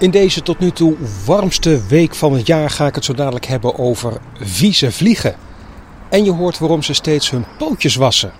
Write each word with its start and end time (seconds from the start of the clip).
In 0.00 0.10
deze 0.10 0.42
tot 0.42 0.58
nu 0.58 0.70
toe 0.70 0.96
warmste 1.24 1.86
week 1.86 2.14
van 2.14 2.32
het 2.32 2.46
jaar 2.46 2.70
ga 2.70 2.86
ik 2.86 2.94
het 2.94 3.04
zo 3.04 3.14
dadelijk 3.14 3.46
hebben 3.46 3.78
over 3.78 4.20
vieze 4.40 4.92
vliegen. 4.92 5.36
En 6.08 6.24
je 6.24 6.32
hoort 6.32 6.58
waarom 6.58 6.82
ze 6.82 6.92
steeds 6.92 7.30
hun 7.30 7.44
pootjes 7.58 7.94
wassen. 7.94 8.32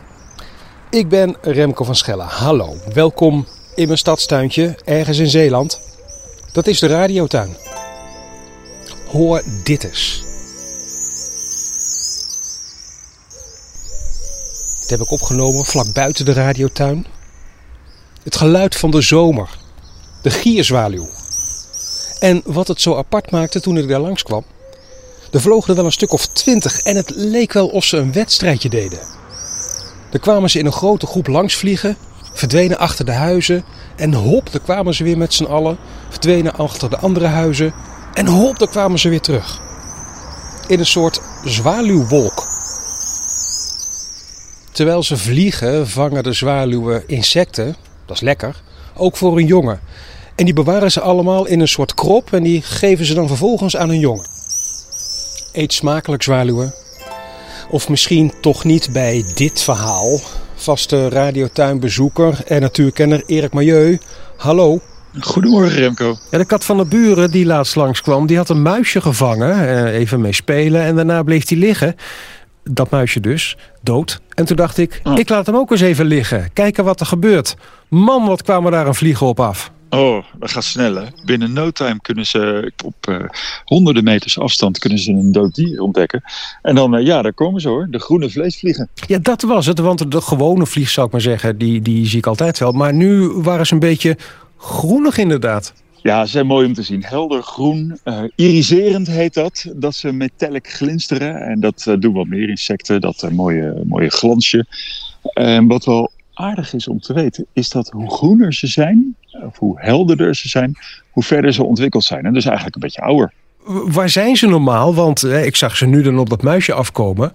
Ik 0.91 1.09
ben 1.09 1.37
Remco 1.41 1.85
van 1.85 1.95
Schelle. 1.95 2.23
Hallo, 2.23 2.77
welkom 2.93 3.47
in 3.75 3.87
mijn 3.87 3.99
stadstuintje 3.99 4.79
ergens 4.85 5.19
in 5.19 5.31
Zeeland. 5.31 5.81
Dat 6.53 6.67
is 6.67 6.79
de 6.79 6.87
radiotuin. 6.87 7.57
Hoor 9.11 9.43
dit 9.65 9.85
eens. 9.85 10.23
Dit 14.81 14.91
heb 14.91 15.01
ik 15.01 15.11
opgenomen 15.11 15.65
vlak 15.65 15.93
buiten 15.93 16.25
de 16.25 16.33
radiotuin. 16.33 17.07
Het 18.23 18.37
geluid 18.37 18.77
van 18.77 18.91
de 18.91 19.01
zomer. 19.01 19.59
De 20.23 20.31
gierzwaluw. 20.31 21.09
En 22.21 22.43
wat 22.45 22.69
het 22.69 22.81
zo 22.81 22.97
apart 22.97 23.31
maakte 23.31 23.61
toen 23.61 23.77
ik 23.77 23.89
daar 23.89 24.01
langskwam. 24.01 24.45
Er 25.31 25.41
vlogen 25.41 25.69
er 25.69 25.77
wel 25.77 25.85
een 25.85 25.93
stuk 25.93 26.13
of 26.13 26.27
twintig 26.27 26.81
en 26.81 26.97
het 26.97 27.13
leek 27.15 27.53
wel 27.53 27.69
of 27.69 27.85
ze 27.85 27.97
een 27.97 28.13
wedstrijdje 28.13 28.69
deden. 28.69 28.99
Er 30.13 30.19
kwamen 30.21 30.51
ze 30.51 30.59
in 30.59 30.67
een 30.67 30.73
grote 30.73 31.07
groep 31.07 31.27
langs 31.27 31.55
vliegen, 31.55 31.97
verdwenen 32.33 32.79
achter 32.79 33.05
de 33.05 33.13
huizen 33.13 33.65
en 33.97 34.15
hop, 34.15 34.53
daar 34.53 34.61
kwamen 34.61 34.95
ze 34.95 35.05
weer 35.05 35.19
met 35.19 35.35
z'n 35.35 35.45
allen, 35.45 35.79
verdwenen 36.09 36.55
achter 36.55 36.91
de 36.91 36.99
andere 36.99 37.27
huizen 37.27 37.75
en 38.15 38.27
hop, 38.27 38.59
daar 38.59 38.69
kwamen 38.69 38.99
ze 38.99 39.09
weer 39.09 39.21
terug. 39.21 39.61
In 40.67 40.79
een 40.79 40.87
soort 40.87 41.21
zwaluwwolk. 41.45 42.49
Terwijl 44.73 45.03
ze 45.03 45.17
vliegen, 45.17 45.89
vangen 45.89 46.23
de 46.23 46.33
zwaluwen 46.33 47.03
insecten, 47.07 47.77
dat 48.07 48.17
is 48.17 48.23
lekker, 48.23 48.63
ook 48.95 49.17
voor 49.17 49.37
een 49.37 49.47
jongen. 49.47 49.81
En 50.41 50.47
die 50.47 50.55
bewaren 50.55 50.91
ze 50.93 51.01
allemaal 51.01 51.47
in 51.47 51.61
een 51.61 51.69
soort 51.69 51.95
krop 51.95 52.33
en 52.33 52.43
die 52.43 52.63
geven 52.63 53.05
ze 53.05 53.15
dan 53.15 53.27
vervolgens 53.29 53.77
aan 53.77 53.89
hun 53.89 53.99
jongen. 53.99 54.27
Eet 55.53 55.73
smakelijk 55.73 56.23
zwaluwen. 56.23 56.75
Of 57.71 57.89
misschien 57.89 58.33
toch 58.41 58.65
niet 58.65 58.89
bij 58.93 59.25
dit 59.35 59.63
verhaal. 59.63 60.21
Vaste 60.55 61.09
radiotuinbezoeker 61.09 62.39
en 62.47 62.61
natuurkenner 62.61 63.23
Erik 63.27 63.53
Milieu. 63.53 63.99
Hallo. 64.37 64.81
Goedemorgen 65.21 65.79
Remco. 65.79 66.17
Ja, 66.31 66.39
de 66.39 66.45
kat 66.45 66.65
van 66.65 66.77
de 66.77 66.85
buren 66.85 67.31
die 67.31 67.47
laatst 67.47 67.77
langskwam, 67.77 68.27
die 68.27 68.37
had 68.37 68.49
een 68.49 68.63
muisje 68.63 69.01
gevangen. 69.01 69.69
eh, 69.69 69.95
Even 69.99 70.21
mee 70.21 70.33
spelen 70.33 70.83
en 70.83 70.97
daarna 70.97 71.23
bleef 71.23 71.49
hij 71.49 71.59
liggen. 71.59 71.97
Dat 72.65 72.91
muisje 72.91 73.21
dus, 73.21 73.57
dood. 73.83 74.21
En 74.35 74.45
toen 74.45 74.57
dacht 74.57 74.79
ik, 74.79 75.01
Oh. 75.05 75.19
ik 75.19 75.29
laat 75.29 75.47
hem 75.47 75.57
ook 75.57 75.71
eens 75.71 75.81
even 75.81 76.05
liggen. 76.07 76.53
Kijken 76.53 76.85
wat 76.85 77.01
er 77.01 77.07
gebeurt. 77.07 77.57
Man, 77.89 78.27
wat 78.27 78.43
kwamen 78.43 78.73
daar 78.73 78.87
een 78.87 78.95
vliegen 78.95 79.27
op 79.27 79.41
af. 79.41 79.71
Oh, 79.91 80.25
dat 80.39 80.51
gaat 80.51 80.65
snel 80.65 80.95
hè. 80.95 81.05
Binnen 81.25 81.53
no 81.53 81.71
time 81.71 82.01
kunnen 82.03 82.27
ze 82.27 82.73
op 82.85 83.07
eh, 83.07 83.25
honderden 83.65 84.05
meters 84.05 84.39
afstand 84.39 84.79
kunnen 84.79 84.99
ze 84.99 85.13
een 85.13 85.33
dood 85.33 85.55
dier 85.55 85.81
ontdekken. 85.81 86.23
En 86.63 86.75
dan, 86.75 86.97
eh, 86.97 87.07
ja, 87.07 87.23
daar 87.23 87.33
komen 87.33 87.61
ze 87.61 87.69
hoor. 87.69 87.87
De 87.91 87.99
groene 87.99 88.31
vleesvliegen. 88.31 88.89
Ja, 89.07 89.19
dat 89.19 89.43
was 89.43 89.67
het. 89.67 89.79
Want 89.79 90.11
de 90.11 90.21
gewone 90.21 90.67
vlieg, 90.67 90.91
zou 90.91 91.07
ik 91.07 91.13
maar 91.13 91.21
zeggen, 91.21 91.59
die, 91.59 91.83
die 91.83 92.07
zie 92.07 92.19
ik 92.19 92.27
altijd 92.27 92.59
wel. 92.59 92.73
Maar 92.73 92.95
nu 92.95 93.27
waren 93.29 93.67
ze 93.67 93.73
een 93.73 93.79
beetje 93.79 94.17
groenig 94.57 95.19
inderdaad. 95.19 95.73
Ja, 96.03 96.25
ze 96.25 96.31
zijn 96.31 96.47
mooi 96.47 96.67
om 96.67 96.75
te 96.75 96.83
zien. 96.83 97.05
Helder 97.05 97.43
groen, 97.43 97.99
eh, 98.05 98.23
iriserend 98.35 99.07
heet 99.07 99.35
dat. 99.35 99.67
Dat 99.77 99.95
ze 99.95 100.13
metallic 100.13 100.69
glinsteren. 100.69 101.43
En 101.43 101.61
dat 101.61 101.97
doen 101.99 102.15
wat 102.15 102.27
meer 102.27 102.49
insecten. 102.49 103.01
Dat 103.01 103.29
mooie, 103.33 103.83
mooie 103.87 104.11
glansje. 104.11 104.67
En 105.23 105.67
wat 105.67 105.85
wel 105.85 106.11
aardig 106.41 106.75
is 106.75 106.89
om 106.89 107.01
te 107.01 107.13
weten, 107.13 107.47
is 107.53 107.69
dat 107.69 107.89
hoe 107.89 108.11
groener 108.11 108.55
ze 108.55 108.67
zijn, 108.67 109.17
of 109.47 109.59
hoe 109.59 109.81
helderder 109.81 110.35
ze 110.35 110.49
zijn, 110.49 110.75
hoe 111.11 111.23
verder 111.23 111.53
ze 111.53 111.65
ontwikkeld 111.65 112.05
zijn. 112.05 112.25
En 112.25 112.33
dus 112.33 112.45
eigenlijk 112.45 112.75
een 112.75 112.83
beetje 112.83 113.01
ouder. 113.01 113.33
Waar 113.87 114.09
zijn 114.09 114.37
ze 114.37 114.47
normaal? 114.47 114.95
Want 114.95 115.23
eh, 115.23 115.47
ik 115.47 115.57
zag 115.57 115.77
ze 115.77 115.87
nu 115.87 116.03
dan 116.03 116.19
op 116.19 116.31
dat 116.31 116.43
muisje 116.43 116.73
afkomen. 116.73 117.33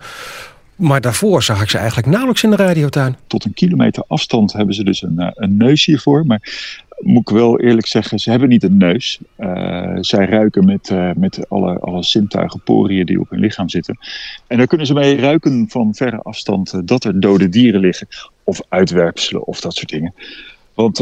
Maar 0.76 1.02
daarvoor 1.02 1.44
zag 1.44 1.62
ik 1.62 1.70
ze 1.70 1.78
eigenlijk 1.78 2.08
nauwelijks 2.08 2.44
in 2.44 2.50
de 2.50 2.56
radiotuin. 2.56 3.16
tot 3.28 3.46
een 3.46 3.54
kilometer 3.54 4.04
afstand 4.08 4.54
hebben 4.54 4.76
ze 4.76 4.84
dus 4.84 5.02
een, 5.02 5.20
eh, 5.20 5.28
een 5.34 5.58
neus 5.58 5.86
hiervoor. 5.86 6.26
Maar 6.26 6.42
moet 7.00 7.30
ik 7.30 7.36
wel 7.36 7.60
eerlijk 7.60 7.88
zeggen, 7.88 8.20
ze 8.20 8.30
hebben 8.30 8.50
niet 8.50 8.64
een 8.64 8.78
neus. 8.78 9.20
Eh, 9.36 9.98
zij 10.00 10.26
ruiken 10.26 10.66
met, 10.66 10.90
eh, 10.90 11.12
met 11.16 11.50
alle, 11.50 11.80
alle 11.80 12.04
zintuigen, 12.04 12.62
poriën 12.64 13.06
die 13.06 13.20
op 13.20 13.30
hun 13.30 13.40
lichaam 13.40 13.70
zitten. 13.70 13.98
En 14.48 14.58
daar 14.58 14.68
kunnen 14.68 14.88
ze 14.88 14.94
mee 14.94 15.16
ruiken 15.16 15.66
van 15.70 15.96
verre 15.96 16.22
afstand 16.22 16.74
eh, 16.74 16.80
dat 16.84 17.04
er 17.04 17.20
dode 17.20 17.50
dieren 17.50 17.80
liggen. 17.80 18.08
Of 18.44 18.62
uitwerpselen 18.70 19.48
of 19.48 19.62
dat 19.62 19.76
soort 19.76 19.90
dingen. 19.90 20.14
Want 20.74 20.98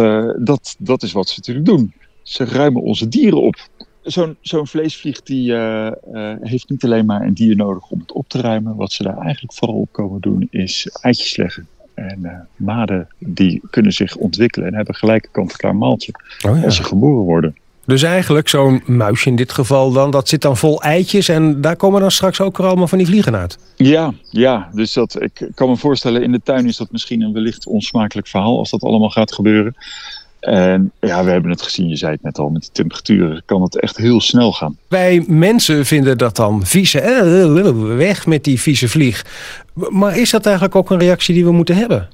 dat, 0.45 0.75
dat 0.79 1.03
is 1.03 1.11
wat 1.11 1.29
ze 1.29 1.33
natuurlijk 1.37 1.65
doen. 1.65 1.93
Ze 2.21 2.45
ruimen 2.45 2.81
onze 2.81 3.07
dieren 3.07 3.41
op. 3.41 3.55
Zo'n 4.01 4.37
zo'n 4.41 4.67
vleesvlieg 4.67 5.21
die, 5.21 5.53
heeft 6.41 6.69
niet 6.69 6.83
alleen 6.83 7.05
maar 7.05 7.21
een 7.21 7.33
dier 7.33 7.55
nodig 7.55 7.89
om 7.89 7.99
het 7.99 8.11
op 8.11 8.29
te 8.29 8.41
ruimen. 8.41 8.75
Wat 8.75 8.91
ze 8.91 9.03
daar 9.03 9.17
eigenlijk 9.17 9.53
vooral 9.53 9.77
op 9.77 9.91
komen 9.91 10.21
doen 10.21 10.47
is 10.51 10.89
eitjes 11.01 11.37
leggen. 11.37 11.67
En 12.09 12.25
eh, 12.25 12.31
maden 12.55 13.07
die 13.19 13.61
kunnen 13.69 13.91
zich 13.91 14.15
ontwikkelen 14.15 14.67
en 14.67 14.75
hebben 14.75 14.95
gelijk 14.95 15.23
een 15.23 15.31
kant-en-klaar 15.31 15.75
maaltje 15.75 16.11
Oh, 16.47 16.63
als 16.63 16.75
ze 16.75 16.83
geboren 16.83 17.23
worden. 17.25 17.55
Dus 17.85 18.03
eigenlijk 18.03 18.49
zo'n 18.49 18.83
muisje 18.85 19.29
in 19.29 19.35
dit 19.35 19.51
geval 19.51 19.91
dan, 19.91 20.11
dat 20.11 20.29
zit 20.29 20.41
dan 20.41 20.57
vol 20.57 20.81
eitjes. 20.81 21.29
En 21.29 21.61
daar 21.61 21.75
komen 21.75 22.01
dan 22.01 22.11
straks 22.11 22.41
ook 22.41 22.57
er 22.57 22.65
allemaal 22.65 22.87
van 22.87 22.97
die 22.97 23.07
vliegen 23.07 23.35
uit. 23.35 23.57
Ja, 23.75 24.13
ja, 24.29 24.69
dus 24.73 24.93
dat, 24.93 25.21
ik 25.21 25.47
kan 25.55 25.69
me 25.69 25.77
voorstellen, 25.77 26.23
in 26.23 26.31
de 26.31 26.41
tuin 26.43 26.65
is 26.67 26.77
dat 26.77 26.91
misschien 26.91 27.21
een 27.21 27.33
wellicht 27.33 27.67
onsmakelijk 27.67 28.27
verhaal 28.27 28.57
als 28.57 28.69
dat 28.69 28.81
allemaal 28.83 29.09
gaat 29.09 29.33
gebeuren. 29.33 29.75
En 30.39 30.91
ja, 30.99 31.23
we 31.23 31.31
hebben 31.31 31.51
het 31.51 31.61
gezien, 31.61 31.87
je 31.87 31.95
zei 31.95 32.11
het 32.11 32.23
net 32.23 32.37
al, 32.37 32.49
met 32.49 32.61
de 32.61 32.69
temperaturen 32.71 33.43
kan 33.45 33.61
het 33.61 33.79
echt 33.79 33.97
heel 33.97 34.21
snel 34.21 34.51
gaan. 34.51 34.77
Wij 34.87 35.23
mensen 35.27 35.85
vinden 35.85 36.17
dat 36.17 36.35
dan 36.35 36.65
vieze. 36.65 36.99
eh, 36.99 37.71
Weg 37.97 38.25
met 38.25 38.43
die 38.43 38.59
vieze 38.59 38.89
vlieg. 38.89 39.25
Maar 39.73 40.17
is 40.17 40.29
dat 40.29 40.45
eigenlijk 40.45 40.75
ook 40.75 40.89
een 40.89 40.99
reactie 40.99 41.33
die 41.33 41.45
we 41.45 41.51
moeten 41.51 41.75
hebben? 41.75 42.09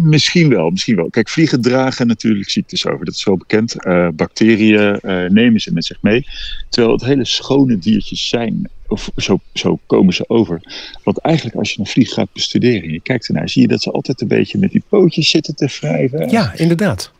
Misschien 0.00 0.48
wel, 0.48 0.70
misschien 0.70 0.96
wel. 0.96 1.10
Kijk, 1.10 1.28
vliegen 1.28 1.60
dragen 1.60 2.06
natuurlijk 2.06 2.50
ziektes 2.50 2.86
over, 2.86 3.04
dat 3.04 3.14
is 3.14 3.24
wel 3.24 3.36
bekend. 3.36 3.84
Eh, 3.84 4.08
bacteriën 4.14 5.00
eh, 5.00 5.30
nemen 5.30 5.60
ze 5.60 5.72
met 5.72 5.84
zich 5.84 6.02
mee. 6.02 6.26
Terwijl 6.68 6.94
het 6.94 7.04
hele 7.04 7.24
schone 7.24 7.78
diertjes 7.78 8.28
zijn, 8.28 8.70
of 8.88 9.10
zo, 9.16 9.38
zo 9.52 9.78
komen 9.86 10.14
ze 10.14 10.24
over. 10.28 10.60
Want 11.02 11.18
eigenlijk 11.18 11.56
als 11.56 11.72
je 11.72 11.80
een 11.80 11.86
vlieg 11.86 12.12
gaat 12.12 12.32
bestuderen 12.32 12.82
en 12.82 12.92
je 12.92 13.00
kijkt 13.00 13.26
ernaar, 13.26 13.48
zie 13.48 13.62
je 13.62 13.68
dat 13.68 13.82
ze 13.82 13.90
altijd 13.90 14.20
een 14.20 14.28
beetje 14.28 14.58
met 14.58 14.70
die 14.70 14.82
pootjes 14.88 15.30
zitten 15.30 15.54
te 15.54 15.78
wrijven. 15.80 16.30
Ja, 16.30 16.52
inderdaad. 16.56 17.12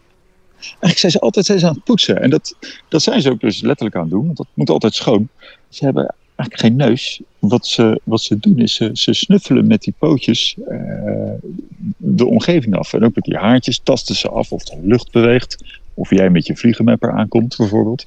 Eigenlijk 0.65 0.99
zijn 0.99 1.13
ze 1.13 1.21
altijd 1.21 1.47
zijn 1.47 1.59
ze 1.59 1.67
aan 1.67 1.75
het 1.75 1.85
poetsen. 1.85 2.21
En 2.21 2.31
dat, 2.31 2.57
dat 2.89 3.03
zijn 3.03 3.23
ze 3.23 3.31
ook 3.31 3.41
dus 3.41 3.61
letterlijk 3.61 3.97
aan 3.97 4.03
het 4.03 4.11
doen, 4.11 4.25
want 4.25 4.37
dat 4.37 4.47
moet 4.55 4.71
altijd 4.71 4.95
schoon. 4.95 5.29
Ze 5.69 5.85
hebben 5.85 6.15
eigenlijk 6.37 6.61
geen 6.61 6.89
neus. 6.89 7.21
Wat 7.49 7.67
ze, 7.67 8.01
wat 8.05 8.21
ze 8.21 8.39
doen 8.39 8.59
is, 8.59 8.75
ze, 8.75 8.91
ze 8.93 9.13
snuffelen 9.13 9.67
met 9.67 9.83
die 9.83 9.95
pootjes 9.99 10.57
eh, 10.69 10.79
de 11.97 12.27
omgeving 12.27 12.77
af. 12.77 12.93
En 12.93 13.05
ook 13.05 13.15
met 13.15 13.25
die 13.25 13.37
haartjes 13.37 13.81
tasten 13.83 14.15
ze 14.15 14.29
af 14.29 14.53
of 14.53 14.65
de 14.65 14.79
lucht 14.83 15.13
beweegt. 15.13 15.65
Of 15.95 16.11
jij 16.11 16.31
met 16.31 16.47
je 16.47 16.57
vliegenmapper 16.57 17.13
aankomt 17.13 17.57
bijvoorbeeld. 17.57 18.07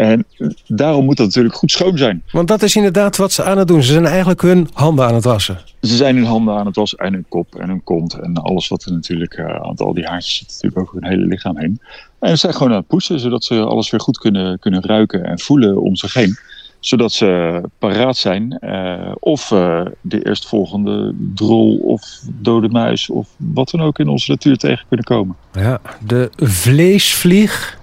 En 0.00 0.24
daarom 0.66 1.04
moet 1.04 1.16
dat 1.16 1.26
natuurlijk 1.26 1.54
goed 1.54 1.70
schoon 1.70 1.98
zijn. 1.98 2.22
Want 2.30 2.48
dat 2.48 2.62
is 2.62 2.76
inderdaad 2.76 3.16
wat 3.16 3.32
ze 3.32 3.44
aan 3.44 3.58
het 3.58 3.68
doen. 3.68 3.82
Ze 3.82 3.92
zijn 3.92 4.06
eigenlijk 4.06 4.42
hun 4.42 4.68
handen 4.72 5.06
aan 5.06 5.14
het 5.14 5.24
wassen. 5.24 5.58
Ze 5.80 5.96
zijn 5.96 6.16
hun 6.16 6.24
handen 6.24 6.54
aan 6.54 6.66
het 6.66 6.76
wassen 6.76 6.98
en 6.98 7.12
hun 7.12 7.26
kop 7.28 7.54
en 7.54 7.68
hun 7.68 7.84
kont. 7.84 8.14
En 8.14 8.34
alles 8.34 8.68
wat 8.68 8.84
er 8.84 8.92
natuurlijk 8.92 9.34
eh, 9.34 9.46
aan 9.46 9.76
al 9.76 9.94
die 9.94 10.06
haartjes 10.06 10.36
zit 10.36 10.48
natuurlijk 10.48 10.80
over 10.80 10.94
hun 11.00 11.10
hele 11.10 11.26
lichaam 11.26 11.58
heen. 11.58 11.80
En 12.18 12.30
ze 12.30 12.36
zijn 12.36 12.52
gewoon 12.52 12.72
aan 12.72 12.78
het 12.78 12.86
poetsen, 12.86 13.20
zodat 13.20 13.44
ze 13.44 13.60
alles 13.60 13.90
weer 13.90 14.00
goed 14.00 14.18
kunnen, 14.18 14.58
kunnen 14.58 14.82
ruiken 14.82 15.24
en 15.24 15.38
voelen 15.38 15.82
om 15.82 15.96
zich 15.96 16.14
heen. 16.14 16.36
Zodat 16.80 17.12
ze 17.12 17.60
paraat 17.78 18.16
zijn. 18.16 18.58
eh, 18.58 19.12
of 19.18 19.50
eh, 19.50 19.80
de 20.00 20.26
eerstvolgende 20.26 21.14
drol 21.34 21.76
of 21.76 22.02
dode 22.28 22.68
muis 22.68 23.10
of 23.10 23.28
wat 23.36 23.70
dan 23.70 23.80
ook 23.82 23.98
in 23.98 24.08
onze 24.08 24.30
natuur 24.30 24.56
tegen 24.56 24.84
kunnen 24.88 25.06
komen. 25.06 25.36
Ja, 25.52 25.80
de 26.06 26.30
vleesvlieg. 26.36 27.78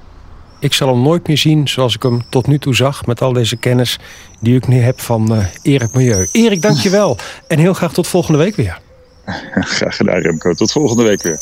Ik 0.60 0.74
zal 0.74 0.88
hem 0.88 1.02
nooit 1.02 1.28
meer 1.28 1.38
zien 1.38 1.68
zoals 1.68 1.96
ik 1.96 2.04
hem 2.04 2.22
tot 2.30 2.48
nu 2.48 2.60
toe 2.60 2.76
zag. 2.76 3.06
Met 3.06 3.22
al 3.22 3.34
deze 3.34 3.58
kennis 3.58 4.00
die 4.40 4.56
ik 4.56 4.68
nu 4.68 4.80
heb 4.80 5.00
van 5.00 5.36
eh, 5.36 5.46
Erik 5.62 5.94
Milieu. 5.94 6.28
Erik, 6.32 6.62
dankjewel. 6.62 7.18
En 7.48 7.60
heel 7.60 7.74
graag 7.74 7.94
tot 7.94 8.08
volgende 8.08 8.40
week 8.40 8.56
weer. 8.56 8.80
Graag 9.78 9.96
gedaan 9.96 10.20
Remco, 10.22 10.54
tot 10.54 10.72
volgende 10.72 11.04
week 11.04 11.22
weer. 11.24 11.40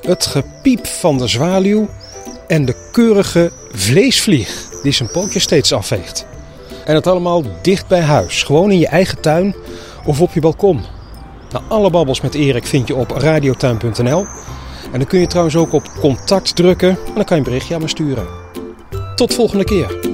Het 0.00 0.26
gepiep 0.26 0.86
van 0.86 1.18
de 1.18 1.28
zwaluw 1.28 1.88
en 2.46 2.64
de 2.64 2.88
keurige 2.92 3.52
vleesvlieg 3.72 4.63
die 4.84 4.92
zijn 4.92 5.10
pootje 5.10 5.40
steeds 5.40 5.72
afveegt. 5.72 6.26
En 6.84 6.94
dat 6.94 7.06
allemaal 7.06 7.42
dicht 7.62 7.86
bij 7.86 8.00
huis, 8.00 8.42
gewoon 8.42 8.70
in 8.70 8.78
je 8.78 8.86
eigen 8.86 9.20
tuin 9.20 9.54
of 10.04 10.20
op 10.20 10.32
je 10.32 10.40
balkon. 10.40 10.84
Nou, 11.50 11.64
alle 11.68 11.90
babbels 11.90 12.20
met 12.20 12.34
Erik 12.34 12.66
vind 12.66 12.88
je 12.88 12.94
op 12.94 13.10
radiotuin.nl. 13.10 14.26
En 14.92 14.98
dan 14.98 15.06
kun 15.06 15.20
je 15.20 15.26
trouwens 15.26 15.56
ook 15.56 15.72
op 15.72 15.88
contact 16.00 16.56
drukken 16.56 16.88
en 16.88 17.14
dan 17.14 17.24
kan 17.24 17.36
je 17.36 17.42
een 17.42 17.50
berichtje 17.50 17.74
aan 17.74 17.80
me 17.80 17.88
sturen. 17.88 18.26
Tot 19.14 19.34
volgende 19.34 19.64
keer. 19.64 20.13